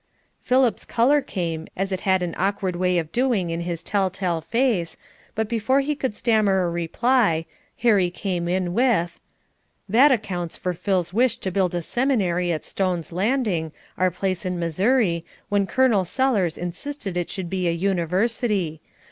Philip's 0.41 0.83
color 0.83 1.21
came, 1.21 1.67
as 1.77 1.91
it 1.91 1.99
had 1.99 2.23
an 2.23 2.33
awkward 2.35 2.75
way 2.75 2.97
of 2.97 3.11
doing 3.11 3.51
in 3.51 3.59
his 3.61 3.83
tell 3.83 4.09
tale 4.09 4.41
face, 4.41 4.97
but 5.35 5.47
before 5.47 5.81
he 5.81 5.93
could 5.95 6.15
stammer 6.15 6.63
a 6.63 6.71
reply, 6.71 7.45
Harry 7.77 8.09
came 8.09 8.47
in 8.47 8.73
with, 8.73 9.19
"That 9.87 10.11
accounts 10.11 10.57
for 10.57 10.73
Phil's 10.73 11.13
wish 11.13 11.37
to 11.37 11.51
build 11.51 11.75
a 11.75 11.83
Seminary 11.83 12.51
at 12.51 12.65
Stone's 12.65 13.11
Landing, 13.11 13.73
our 13.95 14.09
place 14.09 14.43
in 14.43 14.57
Missouri, 14.57 15.23
when 15.49 15.67
Col. 15.67 16.03
Sellers 16.03 16.57
insisted 16.57 17.15
it 17.15 17.29
should 17.29 17.47
be 17.47 17.67
a 17.67 17.71
University. 17.71 18.81